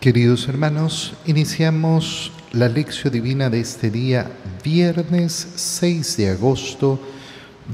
[0.00, 4.30] Queridos hermanos, iniciamos la lección divina de este día,
[4.62, 7.00] viernes 6 de agosto,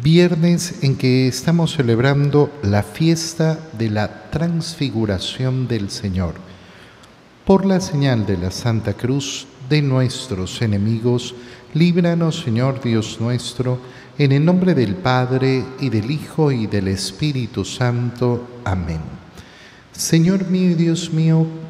[0.02, 6.36] viernes en que estamos celebrando la fiesta de la transfiguración del Señor.
[7.44, 11.34] Por la señal de la Santa Cruz de nuestros enemigos,
[11.74, 13.78] líbranos, Señor Dios nuestro,
[14.16, 18.62] en el nombre del Padre y del Hijo y del Espíritu Santo.
[18.64, 19.24] Amén.
[19.92, 21.46] Señor mío y Dios mío,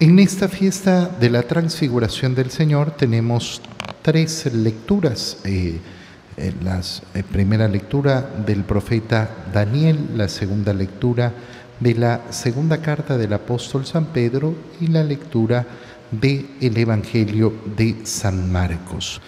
[0.00, 3.62] En esta fiesta de la transfiguración del Señor tenemos
[4.02, 5.38] tres lecturas.
[5.44, 5.78] Eh,
[6.36, 6.80] eh, la
[7.14, 11.32] eh, primera lectura del profeta Daniel, la segunda lectura
[11.78, 15.64] de la segunda carta del apóstol San Pedro y la lectura
[16.10, 19.20] del Evangelio de San Marcos.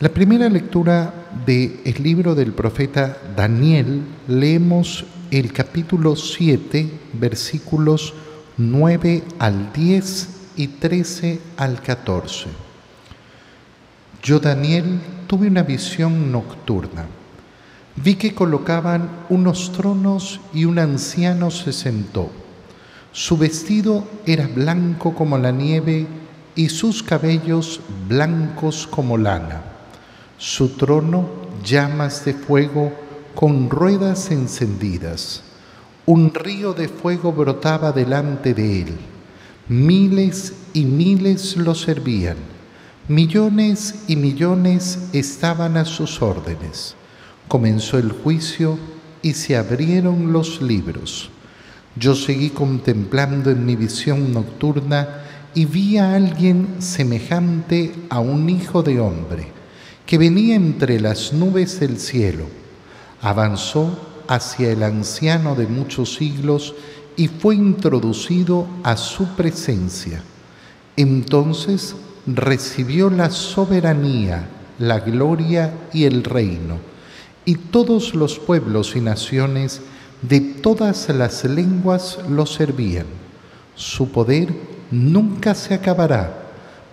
[0.00, 1.12] La primera lectura
[1.44, 8.14] del libro del profeta Daniel leemos el capítulo 7, versículos
[8.58, 12.48] 9 al 10 y 13 al 14.
[14.22, 17.06] Yo, Daniel, tuve una visión nocturna.
[17.96, 22.30] Vi que colocaban unos tronos y un anciano se sentó.
[23.12, 26.06] Su vestido era blanco como la nieve
[26.54, 29.62] y sus cabellos blancos como lana.
[30.36, 31.28] Su trono
[31.64, 32.92] llamas de fuego
[33.34, 35.42] con ruedas encendidas
[36.06, 38.94] un río de fuego brotaba delante de él.
[39.68, 42.36] Miles y miles lo servían.
[43.08, 46.96] Millones y millones estaban a sus órdenes.
[47.46, 48.78] Comenzó el juicio
[49.22, 51.30] y se abrieron los libros.
[51.94, 55.22] Yo seguí contemplando en mi visión nocturna
[55.54, 59.48] y vi a alguien semejante a un hijo de hombre
[60.06, 62.46] que venía entre las nubes del cielo.
[63.20, 66.74] Avanzó hacia el anciano de muchos siglos
[67.16, 70.22] y fue introducido a su presencia.
[70.96, 71.94] Entonces
[72.26, 74.48] recibió la soberanía,
[74.78, 76.78] la gloria y el reino,
[77.44, 79.82] y todos los pueblos y naciones
[80.22, 83.06] de todas las lenguas lo servían.
[83.74, 84.48] Su poder
[84.90, 86.32] nunca se acabará,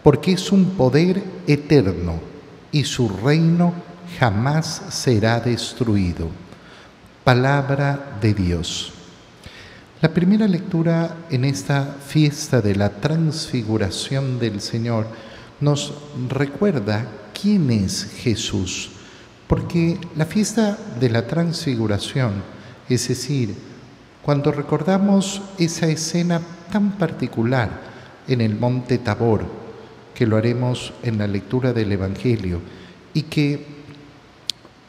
[0.03, 2.19] porque es un poder eterno,
[2.73, 3.73] y su reino
[4.19, 6.27] jamás será destruido
[7.29, 8.91] palabra de Dios.
[10.01, 15.05] La primera lectura en esta fiesta de la transfiguración del Señor
[15.61, 15.93] nos
[16.27, 17.05] recuerda
[17.39, 18.89] quién es Jesús,
[19.45, 22.41] porque la fiesta de la transfiguración,
[22.89, 23.53] es decir,
[24.23, 26.41] cuando recordamos esa escena
[26.71, 27.69] tan particular
[28.27, 29.45] en el monte Tabor,
[30.15, 32.59] que lo haremos en la lectura del Evangelio,
[33.13, 33.67] y que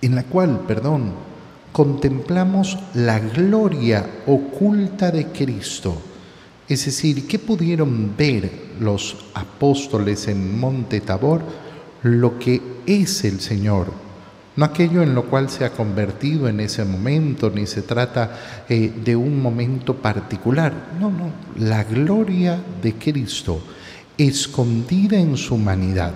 [0.00, 1.28] en la cual, perdón,
[1.72, 5.96] contemplamos la gloria oculta de Cristo.
[6.68, 8.50] Es decir, ¿qué pudieron ver
[8.80, 11.42] los apóstoles en Monte Tabor?
[12.02, 13.92] Lo que es el Señor,
[14.56, 18.92] no aquello en lo cual se ha convertido en ese momento, ni se trata eh,
[19.04, 20.72] de un momento particular.
[21.00, 23.60] No, no, la gloria de Cristo
[24.18, 26.12] escondida en su humanidad.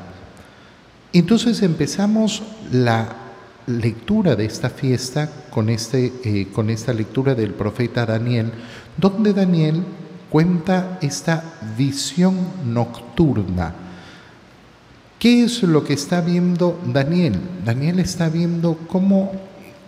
[1.13, 3.24] Entonces empezamos la
[3.67, 8.51] lectura de esta fiesta con, este, eh, con esta lectura del profeta Daniel,
[8.97, 9.83] donde Daniel
[10.31, 11.43] cuenta esta
[11.77, 12.37] visión
[12.67, 13.75] nocturna.
[15.19, 17.39] ¿Qué es lo que está viendo Daniel?
[17.65, 19.33] Daniel está viendo cómo,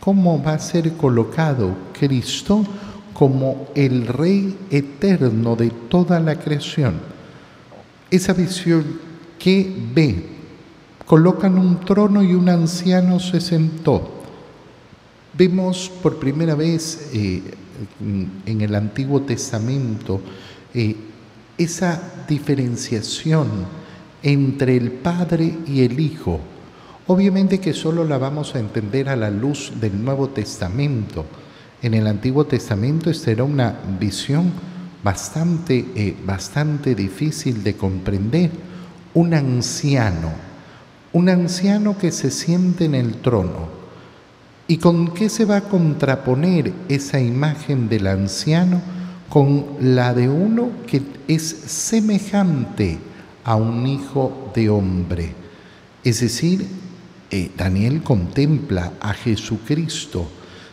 [0.00, 2.64] cómo va a ser colocado Cristo
[3.12, 7.00] como el Rey eterno de toda la creación.
[8.10, 8.84] Esa visión
[9.38, 10.35] que ve
[11.06, 14.12] colocan un trono y un anciano se sentó.
[15.32, 17.42] Vemos por primera vez eh,
[18.46, 20.20] en el Antiguo Testamento
[20.74, 20.96] eh,
[21.56, 23.46] esa diferenciación
[24.22, 26.40] entre el Padre y el Hijo.
[27.06, 31.24] Obviamente que solo la vamos a entender a la luz del Nuevo Testamento.
[31.80, 34.50] En el Antiguo Testamento esta era una visión
[35.04, 38.50] bastante, eh, bastante difícil de comprender.
[39.14, 40.45] Un anciano,
[41.16, 43.68] un anciano que se siente en el trono.
[44.68, 48.82] ¿Y con qué se va a contraponer esa imagen del anciano?
[49.30, 52.98] Con la de uno que es semejante
[53.44, 55.32] a un hijo de hombre.
[56.04, 56.66] Es decir,
[57.30, 60.28] eh, Daniel contempla a Jesucristo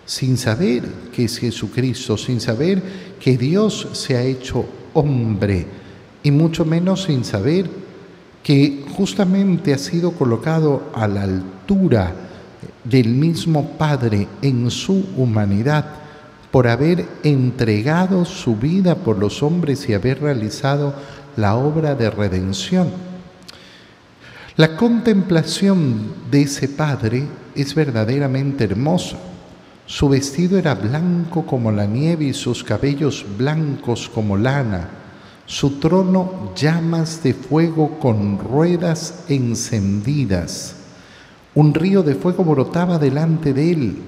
[0.06, 0.84] sin saber
[1.16, 2.84] que es Jesucristo, sin saber
[3.18, 5.68] que Dios se ha hecho hombre
[6.22, 7.83] y mucho menos sin saber
[8.44, 12.13] que justamente ha sido colocado a la altura
[12.84, 15.86] del mismo Padre en su humanidad
[16.51, 20.94] por haber entregado su vida por los hombres y haber realizado
[21.36, 22.90] la obra de redención.
[24.56, 27.24] La contemplación de ese Padre
[27.56, 29.18] es verdaderamente hermosa.
[29.88, 34.89] Su vestido era blanco como la nieve y sus cabellos blancos como lana.
[35.45, 40.75] Su trono llamas de fuego con ruedas encendidas.
[41.54, 44.01] Un río de fuego brotaba delante de él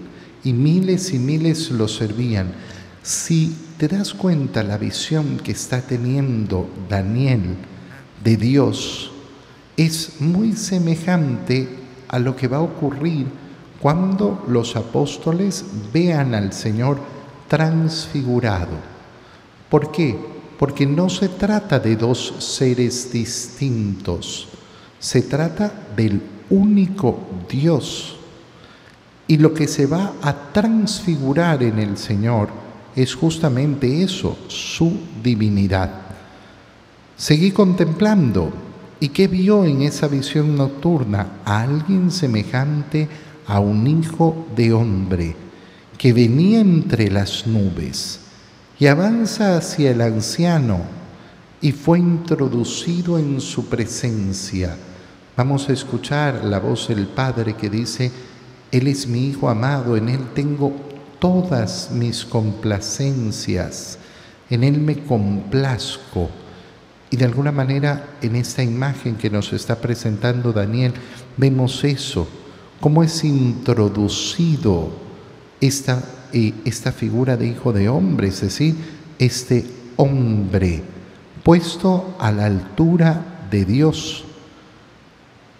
[0.44, 2.54] y miles y miles lo servían.
[3.04, 7.58] Si te das cuenta la visión que está teniendo Daniel
[8.24, 9.12] de Dios,
[9.76, 11.68] es muy semejante
[12.08, 13.28] a lo que va a ocurrir
[13.82, 16.98] cuando los apóstoles vean al Señor
[17.50, 18.78] transfigurado.
[19.70, 20.35] ¿Por qué?
[20.58, 24.48] Porque no se trata de dos seres distintos,
[25.00, 27.20] se trata del único
[27.50, 28.16] Dios.
[29.28, 32.50] Y lo que se va a transfigurar en el Señor
[32.96, 35.92] es justamente eso, su divinidad.
[37.18, 38.66] Seguí contemplando
[39.00, 41.40] ¿Y qué vio en esa visión nocturna?
[41.44, 43.10] A alguien semejante
[43.46, 45.36] a un hijo de hombre
[45.98, 48.22] que venía entre las nubes
[48.80, 50.82] y avanza hacia el anciano
[51.62, 54.76] y fue introducido en su presencia.
[55.38, 58.12] Vamos a escuchar la voz del Padre que dice,
[58.72, 60.74] Él es mi Hijo amado, en Él tengo
[61.20, 63.98] todas mis complacencias,
[64.50, 66.30] en Él me complazco.
[67.10, 70.94] Y de alguna manera en esta imagen que nos está presentando Daniel
[71.38, 72.28] vemos eso,
[72.82, 74.90] cómo es introducido
[75.62, 76.04] esta,
[76.66, 78.76] esta figura de hijo de hombre, es decir,
[79.18, 79.66] este
[79.96, 80.84] hombre
[81.44, 84.26] puesto a la altura de Dios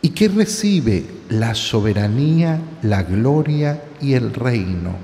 [0.02, 4.96] y que recibe la soberanía, la gloria y el reino.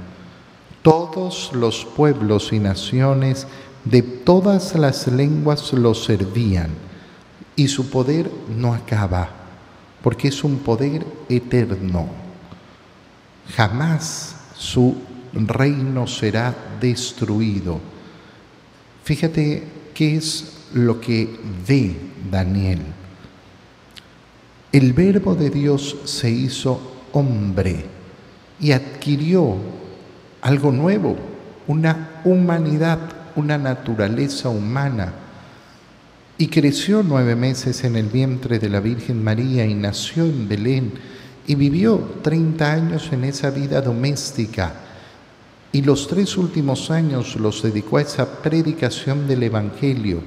[0.81, 3.45] Todos los pueblos y naciones
[3.85, 6.71] de todas las lenguas lo servían
[7.56, 9.29] y su poder no acaba,
[10.01, 12.07] porque es un poder eterno.
[13.56, 14.95] Jamás su
[15.33, 17.80] reino será destruido.
[19.04, 19.63] Fíjate
[19.94, 21.95] qué es lo que ve
[22.30, 22.81] Daniel.
[24.72, 26.80] El verbo de Dios se hizo
[27.12, 27.86] hombre
[28.60, 29.57] y adquirió
[30.42, 31.18] algo nuevo,
[31.68, 35.13] una humanidad una naturaleza humana
[36.38, 40.94] y creció nueve meses en el vientre de la Virgen María y nació en Belén
[41.48, 44.74] y vivió treinta años en esa vida doméstica
[45.73, 50.21] y los tres últimos años los dedicó a esa predicación del Evangelio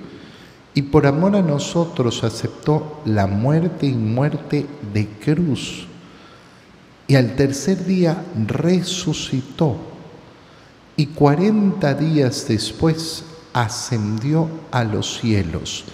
[0.75, 5.87] y por amor a nosotros aceptó la muerte y muerte de cruz
[7.07, 9.77] y al tercer día resucitó
[10.97, 15.85] y cuarenta días después ascendió a los cielos.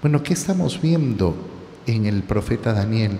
[0.00, 1.34] Bueno, ¿qué estamos viendo
[1.86, 3.18] en el profeta Daniel?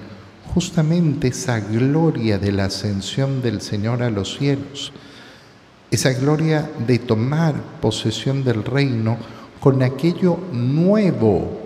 [0.55, 4.93] Justamente esa gloria de la ascensión del Señor a los cielos,
[5.95, 9.17] esa gloria de tomar posesión del reino
[9.61, 11.61] con aquello nuevo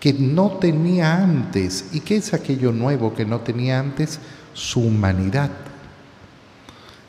[0.00, 1.86] que no tenía antes.
[1.92, 4.18] ¿Y qué es aquello nuevo que no tenía antes?
[4.54, 5.50] Su humanidad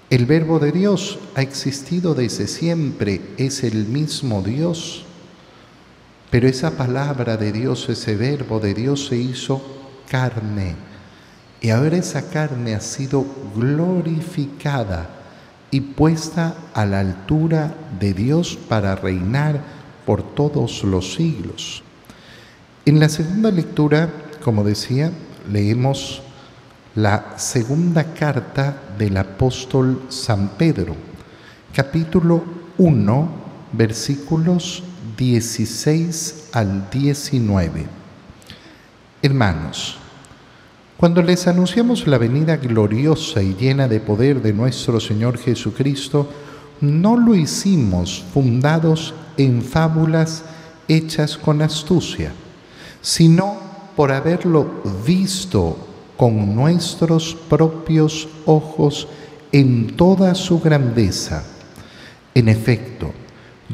[0.10, 5.06] el verbo de Dios ha existido desde siempre, es el mismo Dios,
[6.32, 9.62] pero esa palabra de Dios, ese verbo de Dios se hizo
[10.10, 10.76] carne
[11.62, 13.24] y ahora esa carne ha sido
[13.56, 15.19] glorificada
[15.72, 19.62] y puesta a la altura de Dios para reinar
[20.06, 21.84] por todos los siglos.
[22.86, 24.10] En la segunda lectura,
[24.44, 25.12] como decía,
[25.52, 26.22] leemos
[26.96, 30.96] la segunda carta del apóstol San Pedro,
[31.74, 32.44] capítulo
[32.78, 33.30] 1,
[33.74, 34.84] versículos
[35.18, 37.86] 16 al 19.
[39.22, 39.98] Hermanos,
[41.00, 46.28] cuando les anunciamos la venida gloriosa y llena de poder de nuestro Señor Jesucristo,
[46.82, 50.44] no lo hicimos fundados en fábulas
[50.90, 52.34] hechas con astucia,
[53.02, 53.56] sino
[53.96, 54.68] por haberlo
[55.06, 55.78] visto
[56.18, 59.08] con nuestros propios ojos
[59.54, 61.46] en toda su grandeza.
[62.36, 63.14] En efecto,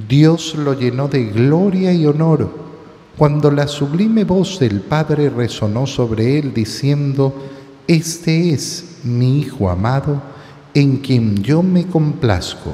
[0.07, 2.74] Dios lo llenó de gloria y honor
[3.17, 7.33] cuando la sublime voz del Padre resonó sobre él diciendo,
[7.87, 10.21] Este es mi Hijo amado,
[10.73, 12.73] en quien yo me complazco.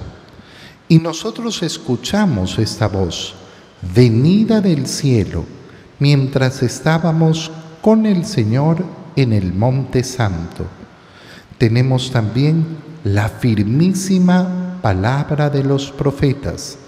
[0.88, 3.36] Y nosotros escuchamos esta voz,
[3.94, 5.46] venida del cielo,
[6.00, 8.84] mientras estábamos con el Señor
[9.16, 10.66] en el Monte Santo.
[11.60, 12.66] Tenemos también
[13.04, 16.80] la firmísima palabra de los profetas,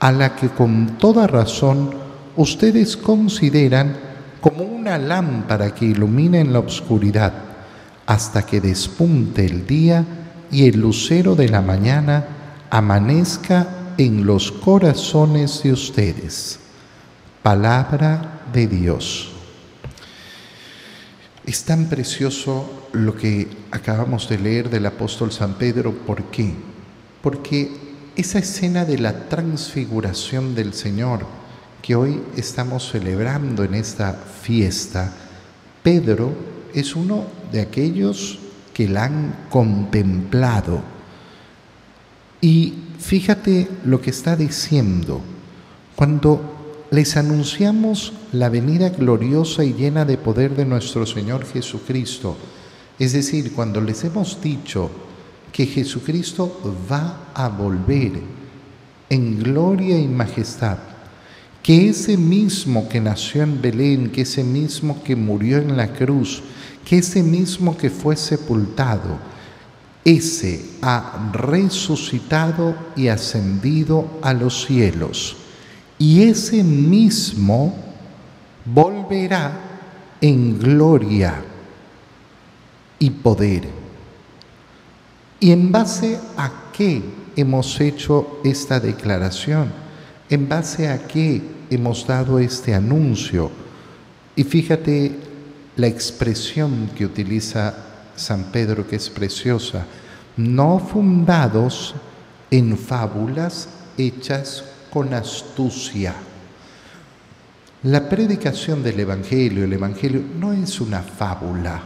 [0.00, 2.03] a la que con toda razón
[2.36, 3.96] ustedes consideran
[4.40, 7.32] como una lámpara que ilumina en la oscuridad
[8.06, 10.04] hasta que despunte el día
[10.50, 12.26] y el lucero de la mañana
[12.70, 16.60] amanezca en los corazones de ustedes.
[17.42, 19.30] Palabra de Dios.
[21.46, 25.92] Es tan precioso lo que acabamos de leer del apóstol San Pedro.
[25.92, 26.54] ¿Por qué?
[27.22, 27.70] Porque
[28.16, 31.26] esa escena de la transfiguración del Señor
[31.84, 35.12] que hoy estamos celebrando en esta fiesta,
[35.82, 36.32] Pedro
[36.72, 38.38] es uno de aquellos
[38.72, 40.80] que la han contemplado.
[42.40, 45.20] Y fíjate lo que está diciendo.
[45.94, 52.34] Cuando les anunciamos la venida gloriosa y llena de poder de nuestro Señor Jesucristo,
[52.98, 54.90] es decir, cuando les hemos dicho
[55.52, 58.22] que Jesucristo va a volver
[59.10, 60.93] en gloria y majestad,
[61.64, 66.42] que ese mismo que nació en Belén, que ese mismo que murió en la cruz,
[66.84, 69.18] que ese mismo que fue sepultado,
[70.04, 75.38] ese ha resucitado y ascendido a los cielos.
[75.98, 77.74] Y ese mismo
[78.66, 79.58] volverá
[80.20, 81.42] en gloria
[82.98, 83.70] y poder.
[85.40, 87.02] ¿Y en base a qué
[87.36, 89.72] hemos hecho esta declaración?
[90.28, 93.50] ¿En base a qué hemos dado este anuncio.
[94.36, 95.16] Y fíjate
[95.76, 97.74] la expresión que utiliza
[98.16, 99.86] San Pedro, que es preciosa,
[100.36, 101.94] no fundados
[102.50, 106.14] en fábulas hechas con astucia.
[107.84, 111.82] La predicación del Evangelio, el Evangelio no es una fábula,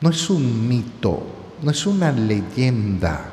[0.00, 1.26] no es un mito,
[1.62, 3.24] no es una leyenda.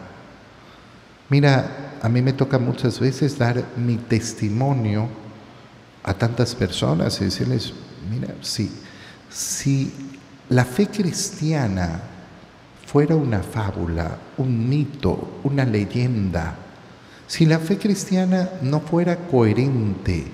[1.30, 5.08] Mira, a mí me toca muchas veces dar mi testimonio
[6.04, 7.74] a tantas personas y decirles,
[8.10, 9.94] mira, si,
[10.50, 12.02] la fe cristiana
[12.86, 16.56] fuera una fábula, un mito, una leyenda,
[17.28, 20.26] si la fe cristiana no fuera coherente,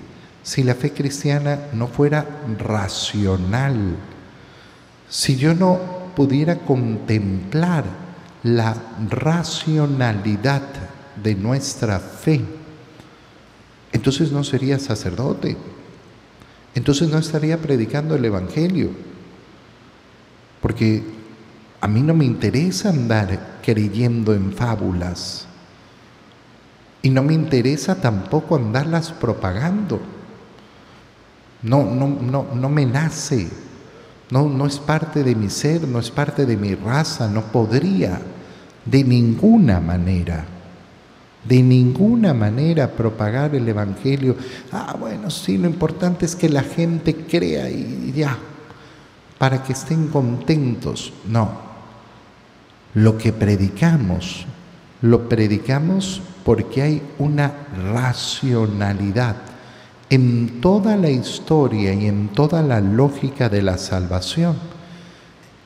[0.42, 2.24] si la fe cristiana no fuera
[2.58, 3.96] racional,
[5.08, 5.78] si yo no
[6.14, 7.84] pudiera contemplar
[8.42, 8.74] la
[9.10, 10.62] racionalidad
[11.22, 12.40] de nuestra fe,
[13.92, 15.56] entonces no sería sacerdote,
[16.74, 18.90] entonces no estaría predicando el Evangelio,
[20.60, 21.02] porque
[21.80, 25.46] a mí no me interesa andar creyendo en fábulas.
[27.02, 30.00] Y no me interesa tampoco andarlas propagando.
[31.62, 33.48] No, no, no, no me nace,
[34.30, 38.20] no, no es parte de mi ser, no es parte de mi raza, no podría
[38.84, 40.44] de ninguna manera
[41.48, 44.36] de ninguna manera propagar el Evangelio.
[44.72, 48.36] Ah, bueno, sí, lo importante es que la gente crea y ya,
[49.38, 51.12] para que estén contentos.
[51.28, 51.50] No,
[52.94, 54.46] lo que predicamos,
[55.02, 57.52] lo predicamos porque hay una
[57.92, 59.36] racionalidad
[60.08, 64.56] en toda la historia y en toda la lógica de la salvación.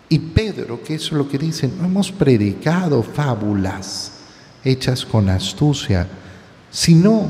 [0.09, 4.20] Y Pedro, que es lo que dice, no hemos predicado fábulas
[4.65, 6.07] hechas con astucia,
[6.71, 7.27] sino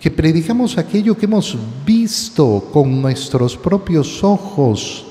[0.00, 5.06] que predicamos aquello que hemos visto con nuestros propios ojos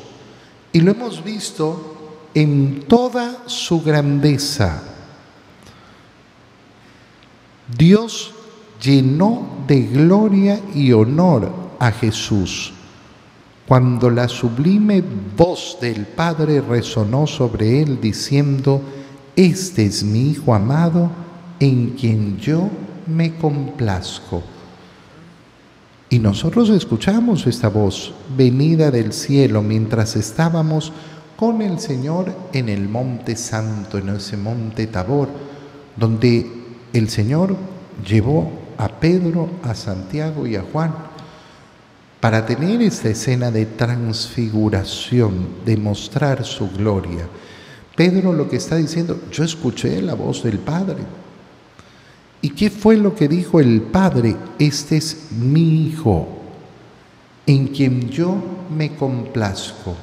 [0.71, 4.83] y lo hemos visto en toda su grandeza.
[7.77, 8.33] Dios
[8.81, 12.73] llenó de gloria y honor a Jesús
[13.67, 15.03] cuando la sublime
[15.35, 18.81] voz del Padre resonó sobre él diciendo,
[19.35, 21.09] Este es mi Hijo amado,
[21.59, 22.69] en quien yo
[23.07, 24.43] me complazco.
[26.09, 30.93] Y nosotros escuchamos esta voz venida del cielo mientras estábamos
[31.35, 35.29] con el Señor en el monte santo, en ese monte Tabor,
[35.95, 36.49] donde
[36.93, 37.55] el Señor
[38.07, 40.93] llevó a Pedro, a Santiago y a Juan
[42.19, 47.27] para tener esta escena de transfiguración, de mostrar su gloria.
[47.95, 51.03] Pedro lo que está diciendo, yo escuché la voz del Padre.
[52.45, 54.35] ¿Y qué fue lo que dijo el Padre?
[54.59, 56.27] Este es mi Hijo,
[57.47, 58.37] en quien yo
[58.69, 59.95] me complazco.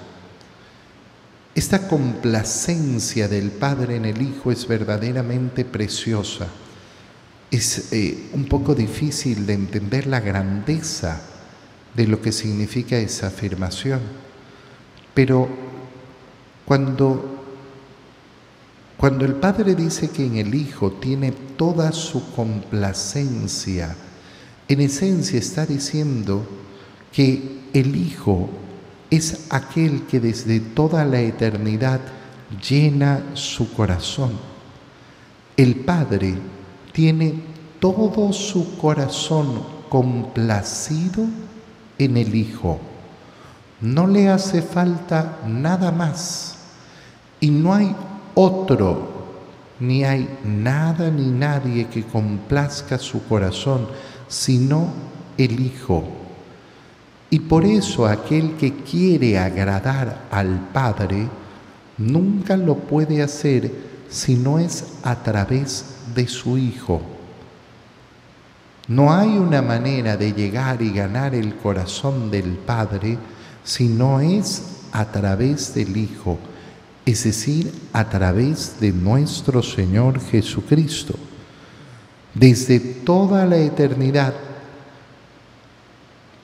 [1.54, 6.49] Esta complacencia del Padre en el Hijo es verdaderamente preciosa.
[7.49, 11.22] Es eh, un poco difícil de entender la grandeza
[11.94, 14.00] de lo que significa esa afirmación,
[15.14, 15.49] pero
[16.64, 17.32] cuando,
[19.02, 23.97] cuando el Padre dice que en el Hijo tiene toda su complacencia,
[24.68, 26.47] en esencia está diciendo
[27.11, 28.49] que el Hijo
[29.11, 32.00] es aquel que desde toda la eternidad
[32.64, 34.38] llena su corazón.
[35.56, 36.37] El Padre
[36.92, 37.42] tiene
[37.80, 41.26] todo su corazón complacido
[41.99, 42.78] en el Hijo.
[43.80, 46.56] No le hace falta nada más.
[47.40, 47.97] Y no hay
[48.35, 49.11] otro,
[49.81, 53.89] ni hay nada ni nadie que complazca su corazón,
[54.29, 54.89] sino
[55.37, 56.05] el Hijo.
[57.31, 61.29] Y por eso aquel que quiere agradar al Padre
[61.99, 63.73] nunca lo puede hacer
[64.09, 67.01] si no es a través de su Hijo.
[68.89, 73.17] No hay una manera de llegar y ganar el corazón del Padre
[73.65, 76.39] si no es a través del Hijo,
[77.04, 81.14] es decir, a través de nuestro Señor Jesucristo.
[82.35, 84.35] Desde toda la eternidad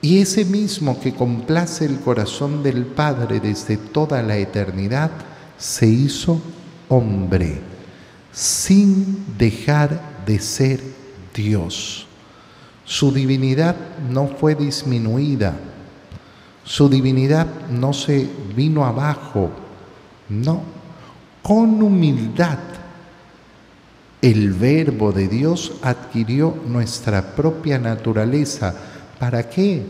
[0.01, 5.11] y ese mismo que complace el corazón del Padre desde toda la eternidad,
[5.59, 6.41] se hizo
[6.89, 7.61] hombre,
[8.33, 10.81] sin dejar de ser
[11.35, 12.07] Dios.
[12.85, 13.75] Su divinidad
[14.09, 15.57] no fue disminuida,
[16.65, 19.51] su divinidad no se vino abajo,
[20.29, 20.63] no,
[21.43, 22.59] con humildad
[24.21, 28.75] el verbo de Dios adquirió nuestra propia naturaleza
[29.19, 29.83] ¿Para qué?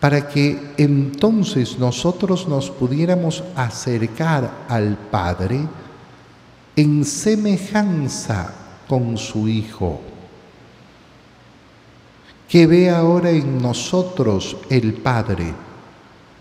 [0.00, 5.60] Para que entonces nosotros nos pudiéramos acercar al Padre
[6.76, 8.52] en semejanza
[8.88, 10.00] con su Hijo.
[12.48, 15.54] Que ve ahora en nosotros el Padre,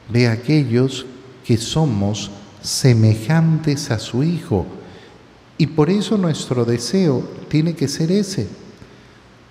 [0.10, 1.06] ve aquellos
[1.46, 4.66] que somos semejantes a su Hijo.
[5.58, 8.48] Y por eso nuestro deseo tiene que ser ese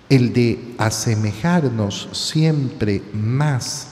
[0.09, 3.87] el de asemejarnos siempre más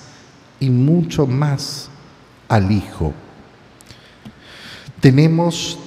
[0.60, 1.90] y mucho más
[2.48, 3.14] al Hijo.
[5.00, 5.80] Tenemos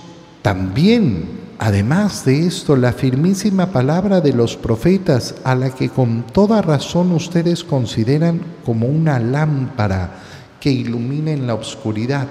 [0.43, 6.63] también, además de esto, la firmísima palabra de los profetas, a la que con toda
[6.63, 10.21] razón ustedes consideran como una lámpara
[10.65, 12.27] que ilumina en la oscuridad.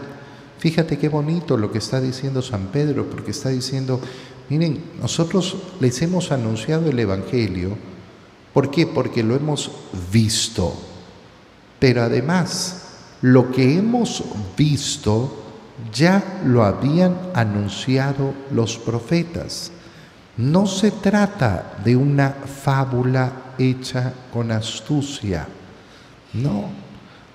[0.57, 4.01] Fíjate qué bonito lo que está diciendo San Pedro, porque está diciendo,
[4.49, 7.77] miren, nosotros les hemos anunciado el Evangelio,
[8.53, 8.85] ¿Por qué?
[8.85, 9.71] Porque lo hemos
[10.11, 10.73] visto.
[11.79, 12.83] Pero además,
[13.21, 14.23] lo que hemos
[14.55, 15.39] visto
[15.91, 19.71] ya lo habían anunciado los profetas.
[20.37, 25.47] No se trata de una fábula hecha con astucia.
[26.33, 26.69] No,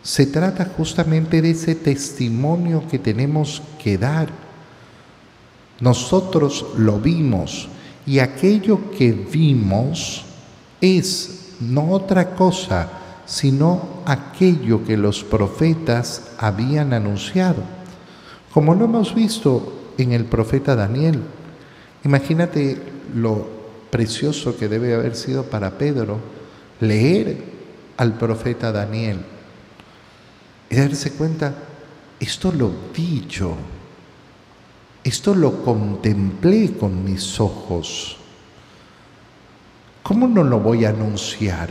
[0.03, 4.29] se trata justamente de ese testimonio que tenemos que dar.
[5.81, 7.69] Nosotros lo vimos
[8.07, 10.25] y aquello que vimos
[10.81, 12.89] es no otra cosa,
[13.27, 17.63] sino aquello que los profetas habían anunciado.
[18.53, 21.21] Como lo hemos visto en el profeta Daniel.
[22.05, 22.81] Imagínate
[23.15, 23.47] lo
[23.91, 26.19] precioso que debe haber sido para Pedro
[26.81, 27.43] leer
[27.97, 29.19] al profeta Daniel
[30.71, 31.55] y darse cuenta,
[32.21, 33.55] esto lo vi yo,
[35.05, 38.17] esto lo contemplé con mis ojos.
[40.03, 41.71] ¿Cómo no lo voy a anunciar?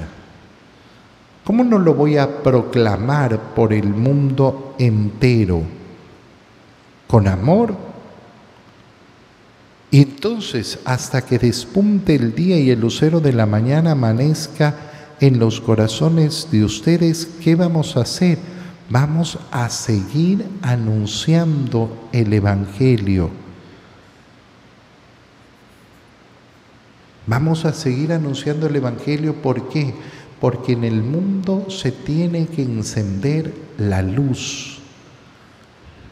[1.43, 5.62] ¿Cómo no lo voy a proclamar por el mundo entero?
[7.07, 7.75] Con amor.
[9.89, 14.75] Y entonces, hasta que despunte el día y el lucero de la mañana amanezca
[15.19, 18.57] en los corazones de ustedes, ¿qué vamos a hacer?
[18.89, 23.32] Vamos a seguir anunciando el Evangelio
[27.28, 29.36] Vamos a seguir anunciando el Evangelio.
[29.36, 29.93] ¿Por qué?
[30.39, 34.80] Porque en el mundo se tiene que encender la luz.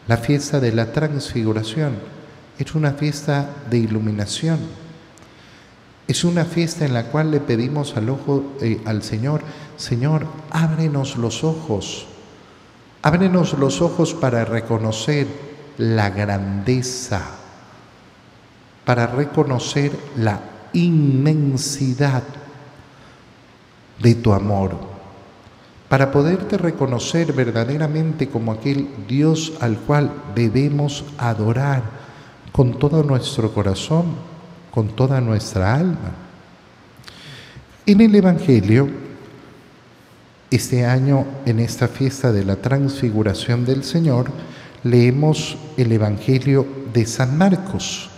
[0.09, 1.95] La fiesta de la transfiguración
[2.59, 4.59] es una fiesta de iluminación.
[6.05, 9.41] Es una fiesta en la cual le pedimos al, ojo, eh, al Señor,
[9.77, 12.07] Señor, ábrenos los ojos.
[13.05, 15.27] Ábrenos los ojos para reconocer
[15.77, 17.21] la grandeza,
[18.83, 20.39] para reconocer la
[20.73, 22.23] inmensidad
[24.01, 24.71] de tu amor,
[25.87, 31.83] para poderte reconocer verdaderamente como aquel Dios al cual debemos adorar
[32.51, 34.15] con todo nuestro corazón,
[34.71, 36.11] con toda nuestra alma.
[37.85, 39.04] En el Evangelio,
[40.51, 44.31] este año, en esta fiesta de la transfiguración del Señor,
[44.83, 48.09] leemos el Evangelio de San Marcos,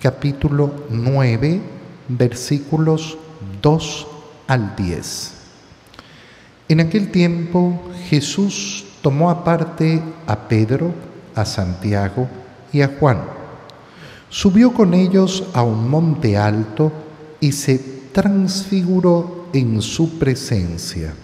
[0.00, 1.60] capítulo 9,
[2.08, 3.16] versículos
[3.62, 4.06] 2
[4.48, 5.32] al 10.
[6.68, 10.92] En aquel tiempo Jesús tomó aparte a Pedro,
[11.34, 12.28] a Santiago
[12.72, 13.22] y a Juan.
[14.28, 16.92] Subió con ellos a un monte alto
[17.40, 17.78] y se
[18.12, 21.14] transfiguró en su presencia.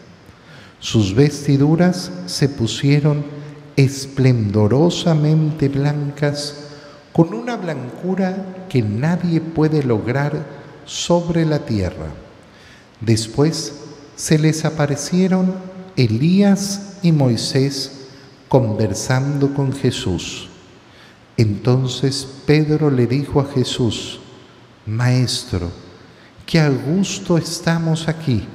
[0.80, 3.24] Sus vestiduras se pusieron
[3.76, 6.64] esplendorosamente blancas,
[7.12, 10.44] con una blancura que nadie puede lograr
[10.84, 12.08] sobre la tierra.
[13.00, 13.74] Después
[14.16, 15.54] se les aparecieron
[15.96, 18.08] Elías y Moisés
[18.48, 20.48] conversando con Jesús.
[21.36, 24.20] Entonces Pedro le dijo a Jesús,
[24.86, 25.70] Maestro,
[26.46, 28.46] qué a gusto estamos aquí.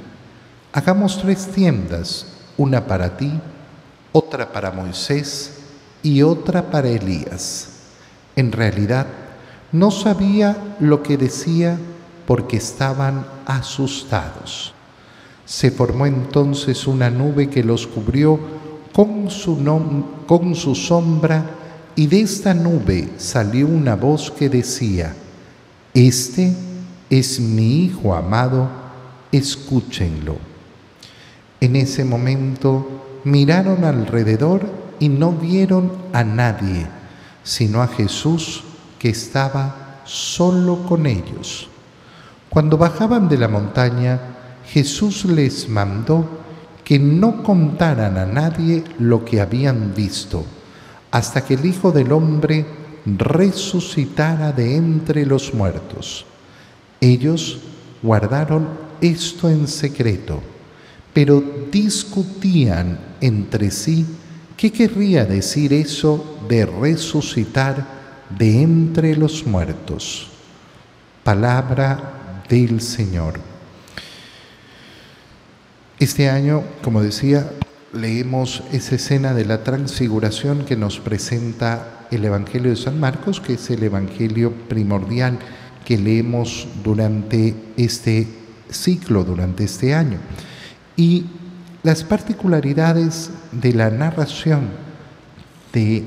[0.74, 3.30] Hagamos tres tiendas, una para ti,
[4.14, 5.60] otra para Moisés
[6.02, 7.68] y otra para Elías.
[8.38, 9.06] En realidad,
[9.74, 11.78] no sabía lo que decía
[12.26, 14.74] porque estaban asustados.
[15.46, 18.40] Se formó entonces una nube que los cubrió
[18.94, 19.58] con su,
[20.26, 21.44] con su sombra
[21.98, 25.14] y de esta nube salió una voz que decía,
[25.94, 26.56] Este
[27.10, 28.70] es mi Hijo amado,
[29.34, 30.51] escúchenlo.
[31.62, 34.66] En ese momento miraron alrededor
[35.00, 36.88] y no vieron a nadie,
[37.44, 38.64] sino a Jesús
[38.98, 41.70] que estaba solo con ellos.
[42.50, 44.20] Cuando bajaban de la montaña,
[44.66, 46.28] Jesús les mandó
[46.84, 50.44] que no contaran a nadie lo que habían visto,
[51.12, 52.66] hasta que el Hijo del Hombre
[53.06, 56.26] resucitara de entre los muertos.
[57.00, 57.60] Ellos
[58.02, 58.68] guardaron
[59.00, 60.42] esto en secreto,
[61.14, 64.06] pero discutían entre sí
[64.58, 67.86] qué querría decir eso de resucitar
[68.38, 70.30] de entre los muertos.
[71.24, 73.40] Palabra del Señor.
[76.00, 77.52] Este año, como decía,
[77.94, 83.54] leemos esa escena de la transfiguración que nos presenta el Evangelio de San Marcos, que
[83.54, 85.38] es el Evangelio primordial
[85.86, 88.28] que leemos durante este
[88.70, 90.20] ciclo, durante este año.
[90.96, 91.26] Y
[91.84, 94.70] las particularidades de la narración
[95.74, 96.04] de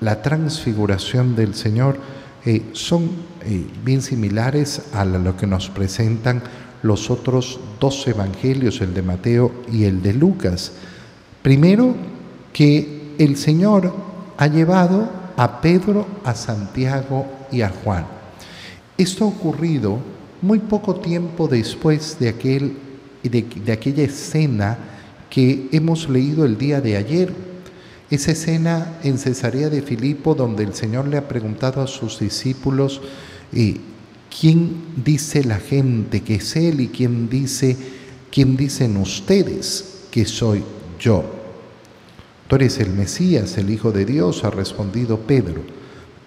[0.00, 1.98] la transfiguración del Señor
[2.46, 3.10] eh, son
[3.42, 6.42] eh, bien similares a lo que nos presentan
[6.82, 10.72] los otros dos evangelios, el de Mateo y el de Lucas.
[11.42, 11.94] Primero,
[12.52, 13.92] que el Señor
[14.38, 18.06] ha llevado a Pedro, a Santiago y a Juan.
[18.96, 19.98] Esto ha ocurrido
[20.42, 22.76] muy poco tiempo después de, aquel,
[23.22, 24.78] de aquella escena
[25.30, 27.32] que hemos leído el día de ayer,
[28.10, 33.00] esa escena en Cesarea de Filipo donde el Señor le ha preguntado a sus discípulos,
[33.52, 33.76] eh,
[34.40, 37.76] ¿quién dice la gente que es Él y quién dice,
[38.32, 40.64] quién dicen ustedes que soy
[40.98, 41.24] yo?
[42.48, 45.62] Tú eres el Mesías, el Hijo de Dios, ha respondido Pedro.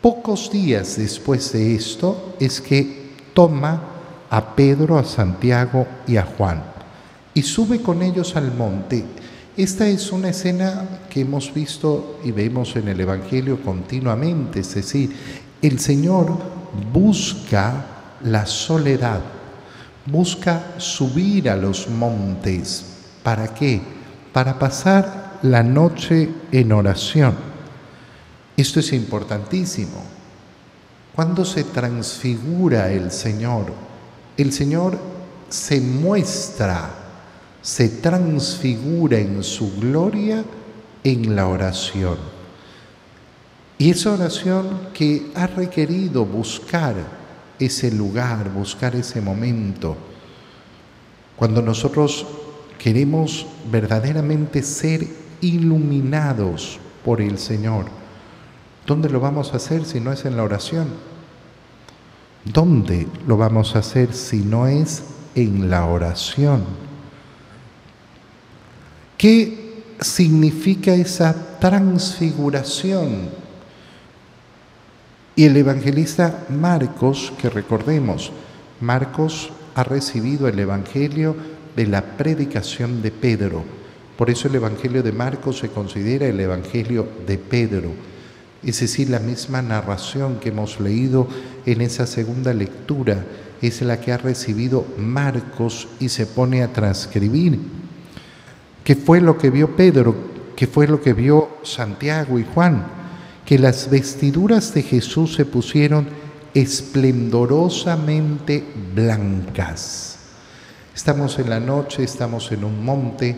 [0.02, 3.84] Pocos días después de esto es que toma
[4.30, 6.73] a Pedro, a Santiago y a Juan
[7.34, 9.06] y sube con ellos al monte
[9.56, 15.16] esta es una escena que hemos visto y vemos en el Evangelio continuamente, es decir,
[15.62, 16.36] el Señor
[16.92, 17.86] busca
[18.24, 19.22] la soledad,
[20.08, 22.84] busca subir a los montes.
[23.22, 23.80] ¿Para qué?
[24.34, 27.36] Para pasar la noche en oración.
[28.58, 30.02] Esto es importantísimo.
[31.16, 33.72] Cuando se transfigura el Señor,
[34.36, 34.98] el Señor
[35.48, 37.03] se muestra
[37.64, 40.44] se transfigura en su gloria
[41.04, 42.18] en la oración.
[43.78, 46.96] Y esa oración que ha requerido buscar
[47.58, 49.96] ese lugar, buscar ese momento,
[51.38, 52.28] cuando nosotros
[52.78, 55.08] queremos verdaderamente ser
[55.40, 57.86] iluminados por el Señor,
[58.86, 60.88] ¿dónde lo vamos a hacer si no es en la oración?
[62.44, 66.93] ¿Dónde lo vamos a hacer si no es en la oración?
[69.24, 69.58] ¿Qué
[70.02, 73.30] significa esa transfiguración?
[75.34, 78.34] Y el evangelista Marcos, que recordemos,
[78.82, 81.38] Marcos ha recibido el Evangelio
[81.74, 83.64] de la predicación de Pedro,
[84.18, 87.92] Por eso el Evangelio de Marcos se considera el Evangelio de Pedro.
[88.62, 91.30] Es decir, la misma narración que hemos leído
[91.66, 93.24] en esa segunda lectura
[93.62, 97.83] es la que ha recibido Marcos y se pone a transcribir.
[98.84, 100.16] ¿Qué fue lo que vio Pedro?
[100.56, 102.86] ¿Qué fue lo que vio Santiago y Juan?
[103.46, 106.08] Que las vestiduras de Jesús se pusieron
[106.54, 110.18] esplendorosamente blancas.
[110.94, 113.36] Estamos en la noche, estamos en un monte,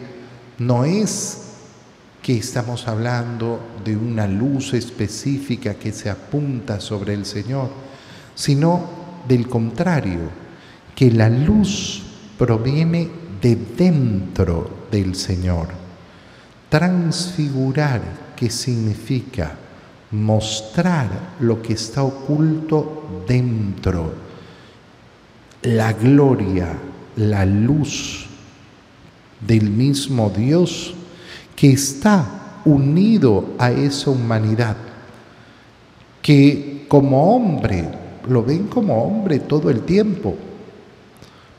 [0.58, 1.43] no es
[2.21, 7.69] que estamos hablando de una luz específica que se apunta sobre el Señor,
[8.34, 10.21] sino del contrario,
[10.95, 12.03] que la luz
[12.38, 13.10] proviene
[13.41, 15.67] de dentro del Señor.
[16.69, 18.01] Transfigurar,
[18.36, 19.55] que significa
[20.12, 24.13] mostrar lo que está oculto dentro,
[25.63, 26.69] la gloria,
[27.17, 28.27] la luz
[29.41, 30.93] del mismo Dios
[31.55, 34.75] que está unido a esa humanidad,
[36.21, 37.88] que como hombre,
[38.27, 40.36] lo ven como hombre todo el tiempo,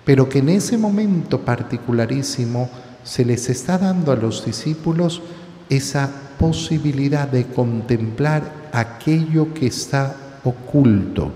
[0.04, 2.68] pero que en ese momento particularísimo
[3.06, 5.22] se les está dando a los discípulos
[5.70, 11.30] esa posibilidad de contemplar aquello que está oculto.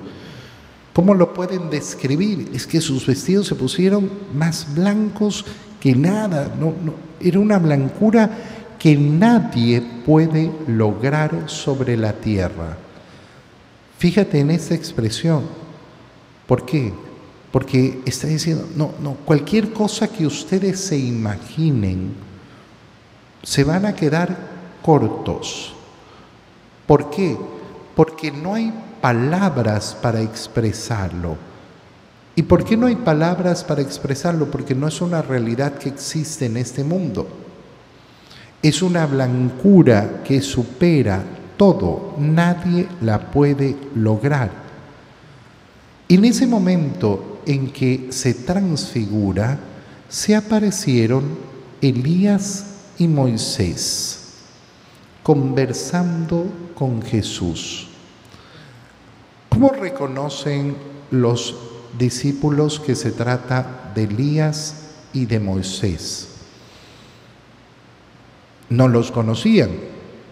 [0.93, 2.51] ¿Cómo lo pueden describir?
[2.53, 5.45] Es que sus vestidos se pusieron más blancos
[5.79, 6.53] que nada.
[6.59, 6.75] No,
[7.21, 8.29] era una blancura
[8.77, 12.77] que nadie puede lograr sobre la tierra.
[13.99, 15.45] Fíjate en esta expresión.
[16.49, 16.93] ¿Por qué?
[17.53, 22.15] Porque está diciendo, no, no, cualquier cosa que ustedes se imaginen,
[23.43, 24.37] se van a quedar
[24.83, 25.75] cortos.
[26.87, 27.37] ¿Por qué?
[27.97, 31.37] Porque no hay palabras para expresarlo.
[32.37, 34.51] ¿Y por qué no hay palabras para expresarlo?
[34.51, 37.29] Porque no es una realidad que existe en este mundo.
[38.63, 41.23] Es una blancura que supera
[41.57, 42.15] todo.
[42.19, 44.51] Nadie la puede lograr.
[46.09, 49.59] En ese momento en que se transfigura,
[50.09, 51.25] se aparecieron
[51.81, 52.65] Elías
[52.99, 54.21] y Moisés
[55.23, 57.89] conversando con Jesús.
[59.49, 60.77] ¿Cómo reconocen
[61.11, 61.57] los
[61.99, 66.29] discípulos que se trata de Elías y de Moisés?
[68.71, 69.71] No los conocían.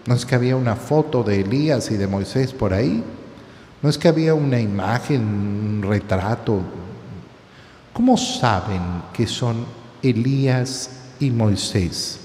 [0.05, 3.03] No es que había una foto de Elías y de Moisés por ahí.
[3.81, 6.61] No es que había una imagen, un retrato.
[7.93, 8.81] ¿Cómo saben
[9.13, 9.65] que son
[10.01, 12.19] Elías y Moisés?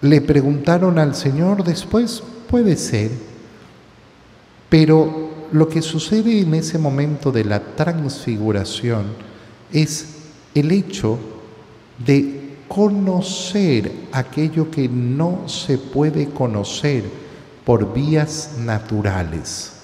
[0.00, 3.10] Le preguntaron al Señor después, puede ser,
[4.68, 9.06] pero lo que sucede en ese momento de la transfiguración
[9.72, 10.16] es
[10.54, 11.18] el hecho
[12.04, 17.04] de conocer aquello que no se puede conocer
[17.64, 19.77] por vías naturales.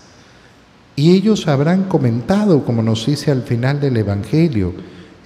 [0.96, 4.74] Y ellos habrán comentado, como nos dice al final del Evangelio,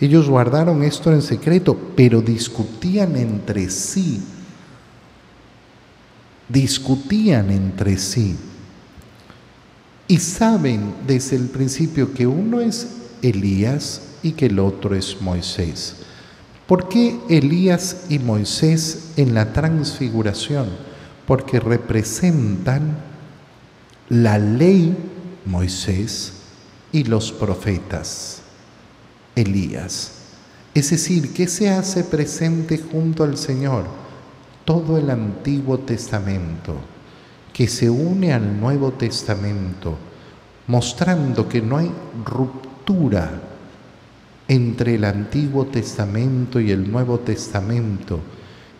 [0.00, 4.22] ellos guardaron esto en secreto, pero discutían entre sí
[6.48, 8.36] discutían entre sí
[10.06, 12.88] y saben desde el principio que uno es
[13.20, 15.96] Elías y que el otro es Moisés.
[16.66, 20.68] ¿Por qué Elías y Moisés en la transfiguración?
[21.26, 22.98] Porque representan
[24.08, 24.96] la ley
[25.48, 26.34] Moisés
[26.92, 28.42] y los profetas
[29.34, 30.12] Elías.
[30.74, 33.86] Es decir, ¿qué se hace presente junto al Señor?
[34.68, 36.74] todo el Antiguo Testamento,
[37.54, 39.96] que se une al Nuevo Testamento,
[40.66, 41.90] mostrando que no hay
[42.22, 43.30] ruptura
[44.46, 48.20] entre el Antiguo Testamento y el Nuevo Testamento,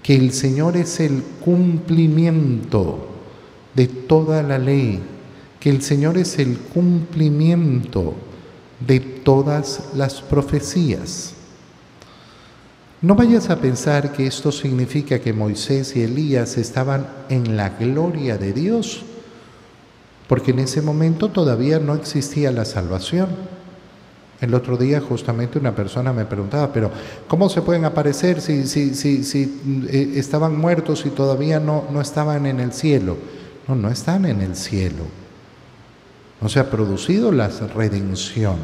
[0.02, 3.08] que el Señor es el cumplimiento
[3.74, 5.00] de toda la ley,
[5.60, 8.14] que el Señor es el cumplimiento
[8.86, 11.34] de todas las profecías.
[13.00, 18.38] No vayas a pensar que esto significa que Moisés y Elías estaban en la gloria
[18.38, 19.04] de Dios,
[20.28, 23.28] porque en ese momento todavía no existía la salvación.
[24.40, 26.90] El otro día justamente una persona me preguntaba, pero
[27.26, 32.00] ¿cómo se pueden aparecer si, si, si, si eh, estaban muertos y todavía no, no
[32.00, 33.16] estaban en el cielo?
[33.66, 35.04] No, no están en el cielo.
[36.40, 38.56] No se ha producido la redención.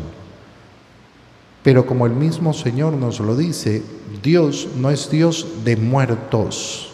[1.62, 3.82] Pero como el mismo Señor nos lo dice,
[4.22, 6.90] Dios no es Dios de muertos.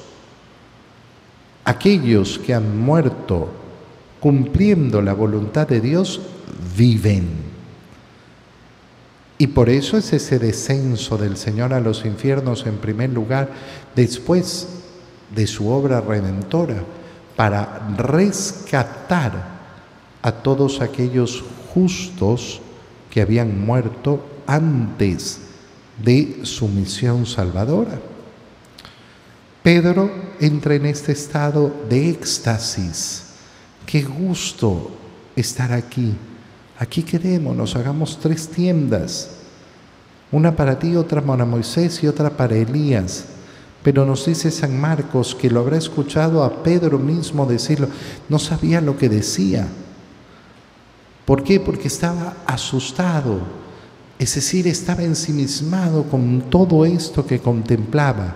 [1.64, 3.50] Aquellos que han muerto
[4.20, 6.20] cumpliendo la voluntad de Dios
[6.76, 7.50] viven.
[9.38, 13.48] Y por eso es ese descenso del Señor a los infiernos en primer lugar,
[13.96, 14.68] después
[15.34, 16.84] de su obra redentora,
[17.36, 19.59] para rescatar
[20.22, 22.60] a todos aquellos justos
[23.10, 25.40] que habían muerto antes
[26.02, 28.00] de su misión salvadora.
[29.62, 33.26] Pedro entra en este estado de éxtasis.
[33.86, 34.90] Qué gusto
[35.36, 36.14] estar aquí
[36.80, 39.32] Aquí quedémonos, hagamos tres tiendas,
[40.32, 43.26] una para ti, otra para Moisés y otra para Elías.
[43.82, 47.86] Pero nos dice San Marcos que lo habrá escuchado a Pedro mismo decirlo,
[48.30, 49.68] no sabía lo que decía.
[51.30, 51.60] ¿Por qué?
[51.60, 53.38] Porque estaba asustado,
[54.18, 58.34] es decir, estaba ensimismado con todo esto que contemplaba.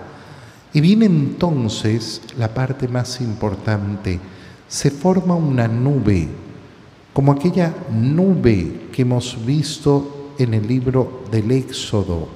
[0.71, 4.17] Y viene entonces la parte más importante,
[4.69, 6.29] se forma una nube
[7.11, 12.29] como aquella nube que hemos visto en el libro del Éxodo,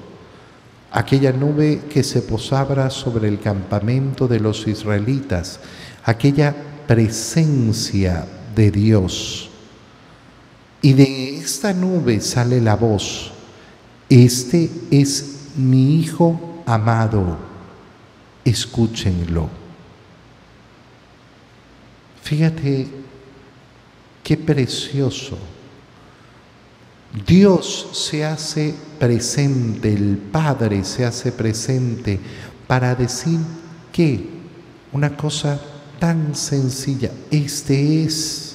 [0.91, 5.61] aquella nube que se posaba sobre el campamento de los israelitas,
[6.03, 6.53] aquella
[6.85, 9.48] presencia de Dios.
[10.81, 13.31] Y de esta nube sale la voz,
[14.09, 17.37] este es mi Hijo amado,
[18.45, 19.49] escúchenlo.
[22.21, 22.87] Fíjate
[24.29, 25.39] Qué precioso.
[27.25, 32.19] Dios se hace presente, el Padre se hace presente
[32.67, 33.39] para decir
[33.91, 34.23] que
[34.91, 35.59] una cosa
[35.97, 38.48] tan sencilla, este es,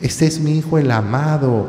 [0.00, 1.66] este es mi Hijo el amado,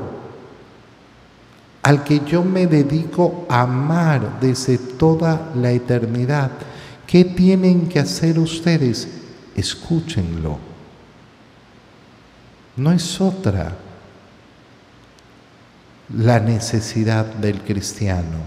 [1.84, 6.52] al que yo me dedico a amar desde toda la eternidad.
[7.08, 9.08] ¿Qué tienen que hacer ustedes?
[9.56, 10.72] Escúchenlo
[12.76, 13.76] no es otra
[16.17, 18.39] la necesidad del cristiano.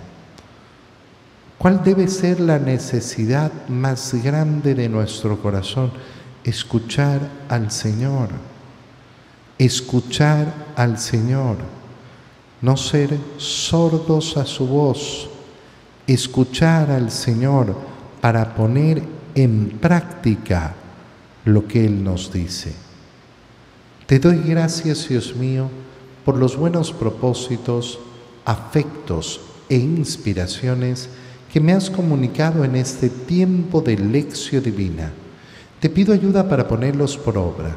[1.59, 5.93] ¿Cuál debe ser la necesidad más grande de nuestro corazón?
[6.43, 8.29] Escuchar al Señor,
[9.59, 11.57] escuchar al Señor,
[12.61, 15.29] no ser sordos a su voz,
[16.07, 17.77] escuchar al Señor
[18.21, 19.03] para poner
[19.35, 20.75] en práctica
[21.45, 22.73] lo que Él nos dice.
[24.07, 25.69] Te doy gracias, Dios mío,
[26.25, 27.99] por los buenos propósitos,
[28.45, 31.09] afectos e inspiraciones
[31.53, 35.13] que me has comunicado en este tiempo de lección divina.
[35.81, 37.77] Te pido ayuda para ponerlos por obra.